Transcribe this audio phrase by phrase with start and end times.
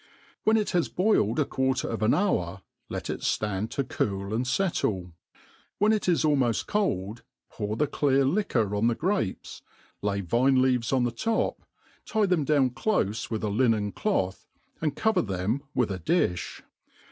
[0.45, 5.11] When it'bas boiled a quarter of an hour, let it (land to cool and .fettle;
[5.77, 9.61] when it is almoft cold, pour the clear liquor on the grapes,
[10.01, 11.61] lay vine* leaves on the top,
[12.03, 14.47] tie them down clofe with a l^nen cloth,
[14.81, 16.63] and cover them with a difh.